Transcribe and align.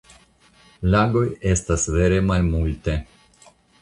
Lagoj 0.95 1.23
estas 1.51 1.85
vere 1.99 2.19
malmulte. 2.31 2.97